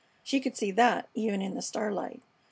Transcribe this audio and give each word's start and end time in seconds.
She 0.23 0.39
could 0.39 0.57
see 0.57 0.71
that, 0.71 1.09
even 1.13 1.43
in 1.43 1.53
the 1.53 1.61
starlight. 1.61 2.23